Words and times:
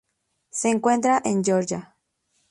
Se 0.49 0.71
encuentra 0.71 1.21
en 1.23 1.43
Georgia. 1.43 1.95